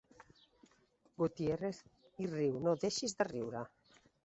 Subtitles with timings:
[1.23, 1.83] Gutiérrez
[2.25, 3.65] i Riu, no deixis de riure.